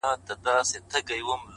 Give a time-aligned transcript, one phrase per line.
[0.03, 1.47] لا به په تا پسي توېږي اوښکي;